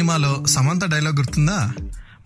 [0.00, 1.72] సినిమాలో సమంత డైలాగ్ గుర్తుందా?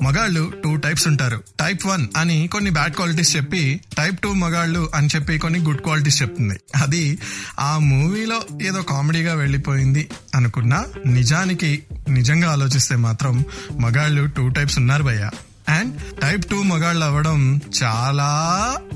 [0.03, 1.43] మగాళ్ళు టూ టైప్స్ ఉంటారు.
[1.61, 6.23] టైప్ వన్ అని కొన్ని బ్యాడ్ క్వాలిటీస్ చెప్పి టైప్ టూ మగాళ్ళు అని చెప్పి కొన్ని గుడ్ క్వాలిటీస్
[6.23, 6.61] చెప్తుంది.
[6.77, 7.19] అది
[7.61, 13.45] ఆ మూవీలో ఏదో కామెడీగా వెళ్ళిపోయింది అనుకున్నా నిజానికి నిజంగా ఆలోచిస్తే మాత్రం
[13.81, 15.31] మగాళ్ళు టూ టైప్స్ ఉన్నారు భయ్య.
[15.69, 18.29] అండ్ టైప్ టూ మగాళ్ళు అవ్వడం చాలా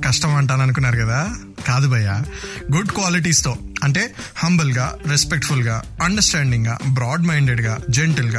[0.07, 1.35] కష్టం అంటాను అనుకున్నారు కదా?
[1.67, 2.23] కాదు భయ్య.
[2.77, 7.79] గుడ్ క్వాలిటీస్తో అంటే హంబుల్గా రెస్పెక్ట్ఫుల్గా అండర్స్టాండింగ్గా బ్రాడ్ మైండెడ్గా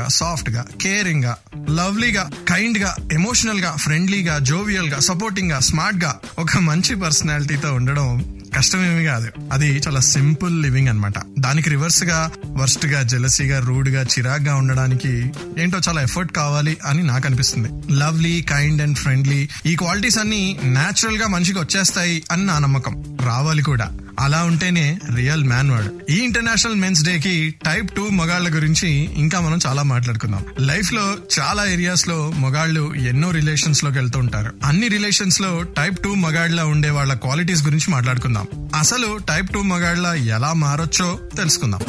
[0.08, 1.38] సాఫ్ట్గా కేరింగ్గా కేరింగ్గా
[1.70, 9.28] లవ్లీగా కైండ్గా ఎమోషనల్గా ఫ్రెండ్లీగా జోవియల్గా సపోర్టింగ్గా స్మార్ట్గా ఒక మంచి పర్సనాలిటీతో ఉండడం కష్టమేమి కాదు.
[9.52, 11.14] అది చాలా సింపుల్ లివింగ్ అన్నమాట.
[11.40, 17.94] దానికి రివర్స్గా వర్స్ట్గా జెలసీగా రూడ్గా చిరాగ్గా ఉండడానికి ఏంటో చాలా ఎఫర్ట్ కావాలి అని నాకు అనిపిస్తుంది.
[17.94, 23.09] లవ్లీ కైండ్ అండ్ ఫ్రెండ్లీ ఈ క్వాలిటీస్ అన్ని నేచురల్గా మనిషికి వచ్చేస్తాయి అని నా నమ్మకం.
[23.22, 23.92] రావాలి కూడా.
[24.20, 26.12] అలా ఉంటేనే రియల్ మ్యాన్ వాడు.
[26.12, 30.46] ఈ ఇంటర్నేషనల్ మెన్స్ డే కి టైప్ టూ మగాళ్ళ గురించి ఇంకా మనం చాలా మాట్లాడుకుందాం.
[30.60, 34.54] లైఫ్లో చాలా ఏరియాస్లో మగాళ్ళు ఎన్నో రిలేషన్స్లోకి వెళ్తూ ఉంటారు.
[34.64, 38.48] అన్ని రిలేషన్స్లో టైప్ టూ మగాళ్ళ ఉండే వాళ్ళ క్వాలిటీస్ గురించి మాట్లాడుకుందాం.
[38.80, 41.81] అసలు టైప్ టూ మగాళ్ళ ఎలా మారొచ్చో తెలుసుకుందాం.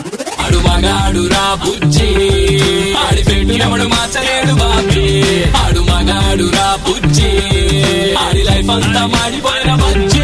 [0.45, 2.09] ఆడు మగాడు రా బుజ్జి.
[2.95, 5.23] ఆడి మార్చలేడు బాబీ.
[5.51, 7.29] ఆడు మగాడు రా బుజ్జి.
[8.15, 10.20] ఆడి లైఫ్ అంతా మాడిపోయిన బుజ్జి.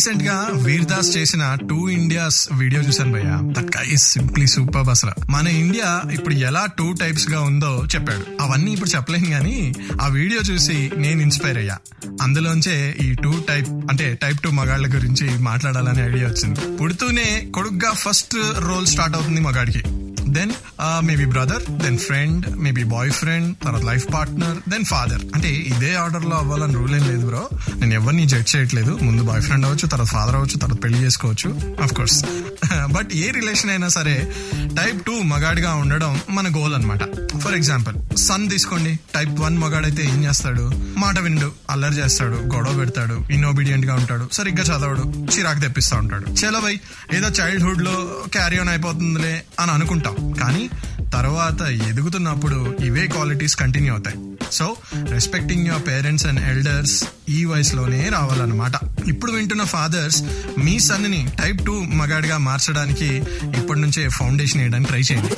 [0.00, 3.38] రీసెంట్గా వీర్ దాస్ చేసిన టూ ఇండియాస్ వీడియో చూసాను భయ్య.
[3.42, 8.42] దట్ గై సింప్లీ సూపర్ అసలు మన ఇండియా ఇప్పుడు ఎలా టూ టైప్స్గా ఉందో చెప్పాడు.
[8.42, 11.78] అవన్నీ ఇప్పుడు చెప్పలేను కానీ ఆ వీడియో చూసి నేను ఇన్స్పైర్ అయ్యా.
[12.22, 16.76] అందులోంచే ఈ టూ టైప్ అంటే టైప్ టూ మగాళ్ళ గురించి మాట్లాడాలనే ఐడియా వచ్చింది.
[16.76, 19.82] పుడుతూనే కొడుగ్గా ఫస్ట్ రోల్ స్టార్ట్ అవుతుంది మగాడికి.
[20.36, 20.52] Then
[21.08, 26.36] maybe brother then friend maybe boy friend తర్వాత లైఫ్ పార్ట్నర్ దెన్ ఫాదర్ అంటే ఇదే ఆర్డర్లో
[26.36, 27.42] అవ్వాలని రూల్ ఏం లేదు బ్రో
[27.80, 28.92] నేను ఎవరిని జడ్జ్ చేయట్లేదు.
[29.06, 31.48] ముందు బాయ్ ఫ్రెండ్ అవ్వచ్చు తర్వాత ఫాదర్ అవ్వచ్చు తర్వాత పెళ్ళి చేసుకోవచ్చు.
[31.84, 32.18] Of course
[32.96, 34.16] but A relation అయినా సరే
[34.78, 37.02] టైప్ టూ మగాడిగా ఉండడం మన గోల్ అనమాట
[37.44, 38.98] ఫర్ ఎగ్జాంపుల్ సన్ తీసుకోండి.
[39.14, 40.72] టైప్ వన్ మగాడైతే ఏం చేస్తాడు?
[40.98, 45.04] మాట విండు అల్లరి చేస్తాడు గొడవ పెడతాడు ఇన్నోబీడియంట్గా ఉంటాడు సరిగ్గా చదవడు
[45.34, 46.26] చిరాకు తెప్పిస్తా ఉంటాడు.
[46.26, 46.80] చలవై
[47.12, 47.94] ఏదో చైల్డ్హుడ్లో
[48.32, 50.16] క్యారీ ఆన్ అయిపోతుందిలే అని అనుకుంటాం.
[50.32, 50.70] కానీ
[51.14, 54.16] తర్వాత ఎదుగుతున్నప్పుడు ఇవే క్వాలిటీస్ కంటిన్యూ అవుతాయి.
[54.52, 54.76] So
[55.10, 58.72] respecting your parents and elders ఈ వయసులోనే రావాలన్నమాట.
[59.08, 60.22] ఇప్పుడు వింటున్న ఫాదర్స్
[60.58, 63.10] మీ సన్ని టైప్ టూ మగాడిగా మార్చడానికి
[63.58, 65.34] ఇప్పటి నుంచే ఫౌండేషన్ వేయడానికి ట్రై చేయండి.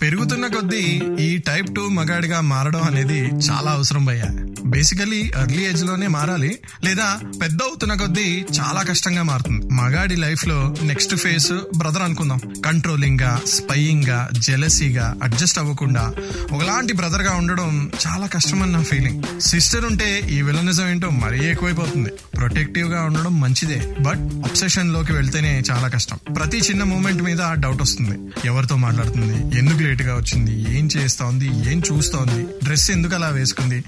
[0.00, 0.84] పెరుగుతున్న కొద్దీ
[1.20, 4.30] ఈ టైప్ టూ మగాడిగా మారడం అనేది చాలా అవసరం భయ్యా.
[4.66, 6.58] బేసికలీ ఎర్లీ ఏజ్లోనే మారాలి.
[6.84, 9.66] లేదా పెద్ద అవుతున్న కొద్దీ చాలా కష్టంగా మారుతుంది.
[9.74, 12.40] మగాడి లైఫ్లో నెక్స్ట్ ఫేస్ బ్రదర్ అనుకుందాం.
[12.66, 16.14] కంట్రోలింగ్గా స్పైయింగ్గా జెలసీగా అడ్జస్ట్ అవ్వకుండా
[16.52, 22.10] ఒకలాంటి బ్రదర్గా ఉండడం చాలా కష్టమని నా ఫీలింగ్ సిస్టర్ ఉంటే ఈ విలనిజం ఏంటో మరీ ఎక్కువైపోతుంది.
[22.36, 23.94] ప్రొటెక్టివ్గా ఉండడం మంచిదే.
[24.00, 26.18] బట్ అబ్సెషన్లోకి వెళ్తేనే చాలా కష్టం.
[26.36, 28.32] ప్రతి చిన్న మూమెంట్ మీద డౌట్ వస్తుంది.
[28.44, 29.58] ఎవరితో మాట్లాడుతుంది?
[29.58, 30.78] ఎందుకు లేట్గా వచ్చింది?
[30.78, 33.84] ఏం చేస్తా ఉంది ఏం చూస్తా ఉంది డ్రెస్ ఎందుకు అలా వేసుకుంది?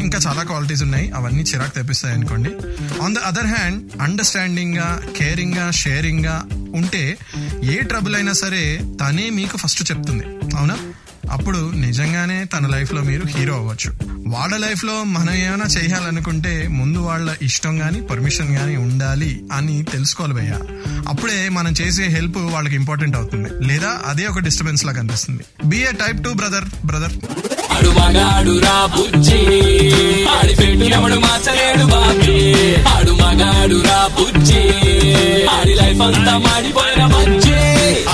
[0.00, 1.10] ఇంకా చాలా క్వాలిటీస్ ఉన్నాయి.
[1.10, 2.50] అవన్నీ చిరాకు తెప్పిస్తాయి అనుకోండి.
[3.02, 7.18] ఆన్ ద అదర్ హ్యాండ్ అండర్స్టాండింగ్గా కేరింగ్గా షేరింగ్గా ఉంటే
[7.64, 10.56] ఏ ట్రబుల్ అయినా సరే తనే మీకు ఫస్ట్ చెప్తుంది.
[10.56, 10.78] అవునా?
[11.30, 14.17] అప్పుడు నిజంగానే తన లైఫ్లో మీరు హీరో అవ్వచ్చు.
[14.28, 20.58] వాళ్ళ లైఫ్లో మనం ఏమైనా చేయాలనుకుంటే ముందు వాళ్ళ ఇష్టం గాని పర్మిషన్ గాని ఉండాలి అని తెలుసుకోవాలి భయ్య.
[21.08, 23.66] అప్పుడే మనం చేసే హెల్ప్ వాళ్ళకి ఇంపార్టెంట్ అవుతుంది.
[23.66, 25.44] లేదా అదే ఒక డిస్టర్బెన్స్ లాగా అనిపిస్తుంది.
[25.64, 27.14] Be a type two brother brother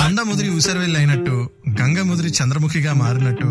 [0.05, 1.49] అండ ముదిరి ఊసరవెల్లి అయినట్టు
[1.81, 3.49] గంగ ముదిరి చంద్రముఖిగా మారినట్టు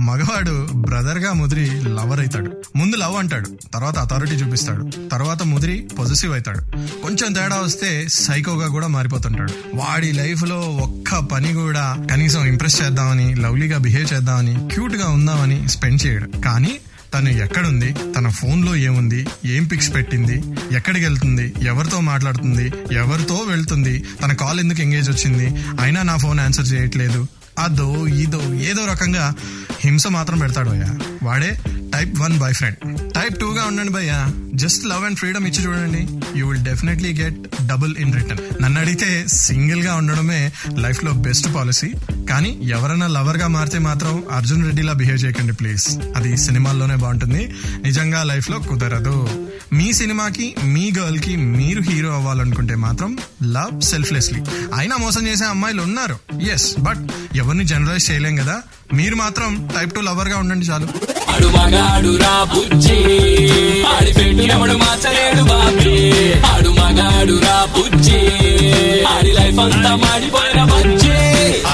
[0.00, 2.50] మగవాడు బ్రదర్గా ముదిరి లవర్ అవుతాడు.
[2.76, 6.62] ముందు లవ్ అంటాడు తర్వాత అథారిటీ చూపిస్తాడు తర్వాత ముదిరి పొజిటివ్ అవుతాడు.
[7.02, 9.52] కొంచెం తేడా వస్తే సైకోగా కూడా మారిపోతుంటాడు.
[9.74, 16.28] వాడి లైఫ్లో ఒక్క పని కూడా కనీసం ఇంప్రెస్ చేద్దామని లవ్లీగా బిహేవ్ చేద్దామని క్యూట్గా ఉందామని స్పెండ్ చేయడు.
[16.40, 16.74] కానీ
[17.14, 20.36] తను ఎక్కడుంది తన ఫోన్లో ఏముంది ఏం పిక్స్ పెట్టింది
[20.76, 25.46] ఎక్కడికి వెళ్తుంది ఎవరితో మాట్లాడుతుంది ఎవరితో వెళ్తుంది తన కాల్ ఎందుకు ఎంగేజ్ వచ్చింది
[25.80, 27.26] అయినా నా ఫోన్ ఆన్సర్ చేయట్లేదు.
[27.58, 29.34] అదో ఇదో ఏదో రకంగా
[29.80, 30.98] హింస మాత్రం పెడతాడు అయ్యా.
[31.22, 31.58] వాడే
[31.94, 34.30] type one boy friend type two గా ఉండండి భయ్యా.
[34.54, 36.08] జస్ట్ లవ్ అండ్ ఫ్రీడమ్ ఇచ్చి చూడండి.
[36.38, 41.92] You will definitely get double in return నన్ను అడిగితే సింగిల్గా ఉండడమే లైఫ్లో బెస్ట్ పాలసీ
[42.30, 47.54] కానీ ఎవరైనా లవర్గా మారితే మాత్రం అర్జున్ రెడ్డిలా బిహేవ్ చేయకండి ప్లీజ్ అది సినిమాల్లోనే బాగుంటుంది.
[47.82, 49.46] నిజంగా లైఫ్లో కుదరదు.
[49.72, 54.40] మీ సినిమాకి మీ గర్ల్కి మీరు హీరో అవ్వాలనుకుంటే మాత్రం లవ్ సెల్ఫ్లెస్లీ
[54.76, 56.40] అయినా మోసం చేసే అమ్మాయిలు ఉన్నారు.
[56.40, 58.62] ఎస్ బట్ ఎవరిని జనరలైజ్ చేయలేం కదా?
[58.92, 60.86] మీరు మాత్రం టైప్ టూ లవర్గా ఉండండి చాలు.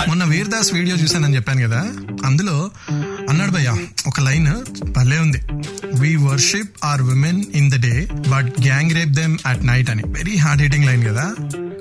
[0.09, 1.81] మొన్న వీర్దాస్ వీడియో చూసానని చెప్పాను కదా?
[2.25, 2.71] అందులో
[3.31, 3.71] అన్నాడు భయ్య
[4.07, 4.49] ఒక లైన్
[4.89, 5.41] భలే ఉంది.
[5.95, 10.03] We worship our women in the day but gang rape them at night అని.
[10.07, 11.35] వెరీ హార్డ్ హిటింగ్ లైన్ కదా?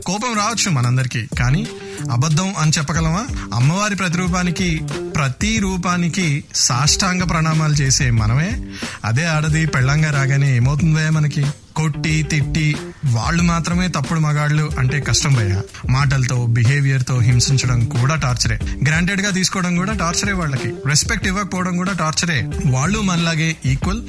[0.05, 1.67] కోపం రావచ్చు మనందరికి కానీ
[2.11, 3.25] అబద్ధం అని చెప్పగలమా?
[3.53, 4.81] అమ్మవారి ప్రతిరూపానికి
[5.15, 8.61] ప్రతి రూపానికి సాష్టాంగ ప్రణామాలు చేసే మనమే.
[9.05, 11.45] అదే ఆడది పెళ్ళంగా రాగానే ఏమవుతుందే మనకి?
[11.75, 12.75] కొట్టి తిట్టి
[13.05, 15.61] వాళ్ళు మాత్రమే తప్పుడు మగాళ్ళు అంటే కష్టం భయ్యా.
[15.89, 18.59] మాటలతో బిహేవియర్తో హింసించడం కూడా టార్చరే.
[18.87, 20.73] గ్రాంటెడ్గా తీసుకోవడం కూడా టార్చరే వాళ్ళకి.
[20.85, 22.49] రెస్పెక్ట్ ఇవ్వకపోవడం కూడా టార్చరే.
[22.65, 24.01] వాళ్ళు మనలాగే equal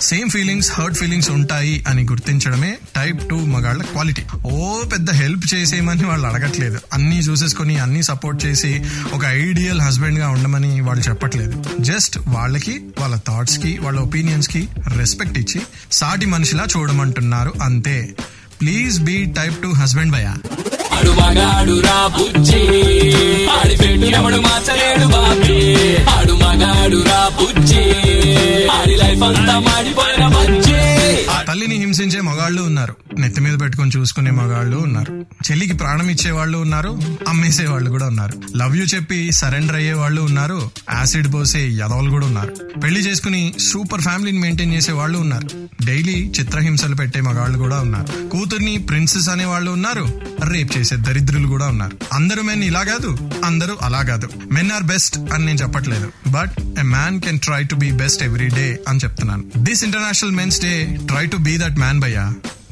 [0.00, 6.04] same feelings hurt feelings ఉంటాయి అని గుర్తించడమే టైప్ టూ మగాళ్ళ క్వాలిటీ ఓ పెద్ద హెల్ప్ చేసేయమని
[6.04, 6.78] వాళ్ళు అడగట్లేదు.
[6.92, 8.82] అన్ని చూసేసుకొని అన్ని సపోర్ట్ చేసి
[9.12, 11.64] ఒక ఐడియల్ హస్బెండ్గా ఉండమని వాళ్ళు చెప్పట్లేదు.
[11.80, 15.60] జస్ట్ వాళ్ళకి వాళ్ళ థాట్స్కి వాళ్ళ ఒపీనియన్స్కి రెస్పెక్ట్ ఇచ్చి
[15.92, 18.14] సాటి మనిషిలా చూడమంటున్నారు అంతే.
[18.60, 20.36] Please be type two husband భయా
[20.92, 22.08] ఆడు మగాడు రా
[27.40, 28.03] బుజ్జి.
[29.56, 30.63] లైఫ్ అంతా
[31.64, 32.96] చెల్లిని హింసించే మగాళ్ళు ఉన్నారు.
[33.18, 35.26] నెత్తి మీద పెట్టుకొని చూసుకునే మగాళ్ళు ఉన్నారు.
[35.50, 37.00] చెల్లికి ప్రాణం ఇచ్చే వాళ్ళు ఉన్నారు.
[37.28, 38.56] అమ్మేసే వాళ్ళు కూడా ఉన్నారు.
[38.56, 40.70] లవ్ యూ చెప్పి సరెండర్ అయ్యే వాళ్ళు ఉన్నారు.
[40.94, 42.80] యాసిడ్ పోసే యదవలు కూడా ఉన్నారు.
[42.80, 45.68] పెళ్ళి చేసుకుని సూపర్ ఫ్యామిలీని మెయింటైన్ చేసే వాళ్ళు ఉన్నారు.
[45.84, 48.28] డైలీ చిత్రహింసలు పెట్టే మగాళ్ళు కూడా ఉన్నారు.
[48.28, 50.20] కూతుర్ని ప్రిన్సెస్ అనే వాళ్ళు ఉన్నారు.
[50.52, 51.98] రేప్ చేసే దరిద్రులు కూడా ఉన్నారు.
[52.12, 54.28] అందరూ మెన్ ఇలా కాదు అందరూ అలా కాదు.
[54.52, 56.12] మెన్ ఆర్ బెస్ట్ అని నేను చెప్పట్లేదు.
[56.28, 59.44] But a man can try to be best every day అని చెప్తున్నాను.
[59.56, 62.26] This international men's day try to be that man భయ్యా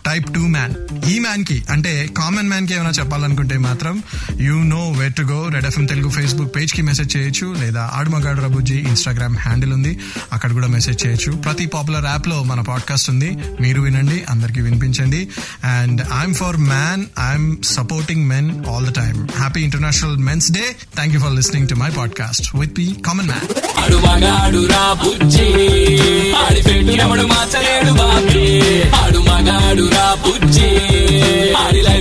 [0.07, 0.73] టైప్ టూ మ్యాన్
[1.09, 4.03] ఈ మ్యాన్కి అంటే కామన్ మ్యాన్కి ఏమైనా చెప్పాలనుకుంటే మాత్రం
[4.41, 8.75] you know wet to go red FM Telugu Facebook పేజ్కి message చేయొచ్చు లేదా ఆడుమగాడు రబుజీ
[8.75, 9.93] ఇన్స్టాగ్రామ్ హ్యాండిల్ ఉంది
[10.33, 13.31] అక్కడ కూడా మెసేజ్ చేయొచ్చు ప్రతి పాపులర్ యాప్లో మన పాడ్కాస్ట్ ఉంది
[13.61, 15.29] మీరు వినండి అందరికి వినిపించండి
[15.65, 20.65] and I'm for man I'm supporting men all the time happy international men's day
[20.95, 23.49] thank you for listening to my podcast with P common man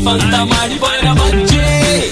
[0.01, 1.59] life అంతా మాడిపోయిన బజ్జి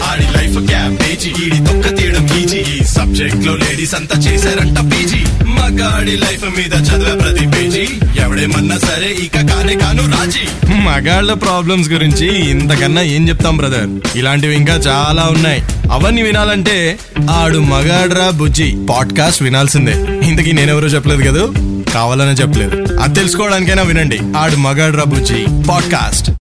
[0.04, 2.58] ఆడి లైఫ్ క్యాబేజీ ఈడి తొక్క తీయడం ఈజీ.
[2.58, 5.46] ఈ సబ్జెక్ట్లో లేడీస్ అంతా చేశారంట పీజీ.
[5.46, 7.88] మగాడి లైఫ్ మీద చదివే ప్రతి పేజీ.
[8.22, 10.76] ఎవడేమన్నా సరే ఇక కానే కాను రాజీ.
[10.76, 15.64] మగాళ్ళ ప్రాబ్లమ్స్ గురించి ఇంతకన్నా ఏం చెప్తాం బ్రదర్ ఇలాంటివి ఇంకా చాలా ఉన్నాయి.
[15.92, 17.00] అవన్నీ వినాలంటే
[17.30, 18.78] ఆడు మగాడ్రా బుజ్జి.
[18.90, 19.92] పాడ్కాస్ట్ వినాల్సిందే.
[20.28, 21.70] ఇంతకీ నేనెవరో చెప్పలేదు కదా?
[21.94, 23.00] కావాలనే చెప్పలేదు.
[23.00, 24.20] అది తెలుసుకోవడానికైనా వినండి.
[24.38, 25.46] ఆడు మగాడ్రా బుజ్జి.
[25.70, 26.32] పాడ్కాస్ట్